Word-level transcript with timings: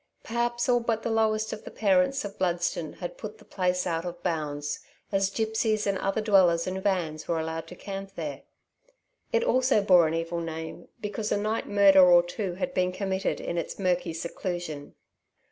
Perhaps 0.23 0.67
all 0.67 0.79
but 0.79 1.03
the 1.03 1.11
lowest 1.11 1.53
of 1.53 1.63
the 1.63 1.69
parents 1.69 2.25
of 2.25 2.39
Bludston 2.39 2.93
had 2.93 3.19
put 3.19 3.37
the 3.37 3.45
place 3.45 3.85
out 3.85 4.03
of 4.03 4.23
bounds, 4.23 4.79
as 5.11 5.29
gipsies 5.29 5.85
and 5.85 5.95
other 5.99 6.21
dwellers 6.21 6.65
in 6.65 6.81
vans 6.81 7.27
were 7.27 7.39
allowed 7.39 7.67
to 7.67 7.75
camp 7.75 8.15
there. 8.15 8.41
It 9.31 9.43
also 9.43 9.83
bore 9.83 10.07
an 10.07 10.15
evil 10.15 10.39
name 10.39 10.87
because 11.01 11.31
a 11.31 11.37
night 11.37 11.67
murder 11.67 12.01
or 12.03 12.23
two 12.23 12.55
had 12.55 12.73
been 12.73 12.91
committed 12.91 13.39
in 13.39 13.59
its 13.59 13.77
murky 13.77 14.11
seclusion. 14.13 14.95